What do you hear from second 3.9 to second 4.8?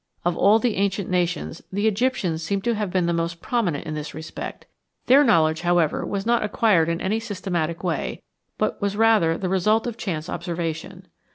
this respect;